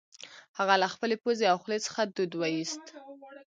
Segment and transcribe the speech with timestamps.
[0.57, 2.83] هغه له خپلې پوزې او خولې څخه دود وایوست